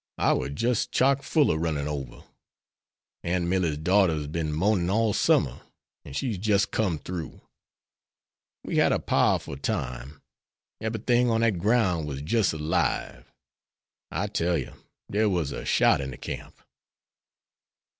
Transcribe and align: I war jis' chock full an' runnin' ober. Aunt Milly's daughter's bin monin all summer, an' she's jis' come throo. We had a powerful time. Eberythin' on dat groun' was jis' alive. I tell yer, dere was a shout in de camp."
I 0.17 0.33
war 0.33 0.49
jis' 0.49 0.87
chock 0.87 1.21
full 1.21 1.51
an' 1.51 1.59
runnin' 1.59 1.87
ober. 1.87 2.23
Aunt 3.23 3.45
Milly's 3.45 3.77
daughter's 3.77 4.25
bin 4.25 4.51
monin 4.51 4.89
all 4.89 5.13
summer, 5.13 5.61
an' 6.03 6.13
she's 6.13 6.39
jis' 6.39 6.65
come 6.65 6.97
throo. 6.97 7.47
We 8.63 8.77
had 8.77 8.91
a 8.91 8.97
powerful 8.97 9.57
time. 9.57 10.23
Eberythin' 10.81 11.29
on 11.29 11.41
dat 11.41 11.59
groun' 11.59 12.07
was 12.07 12.23
jis' 12.23 12.51
alive. 12.53 13.31
I 14.09 14.25
tell 14.25 14.57
yer, 14.57 14.73
dere 15.11 15.29
was 15.29 15.51
a 15.51 15.65
shout 15.65 16.01
in 16.01 16.09
de 16.09 16.17
camp." 16.17 16.55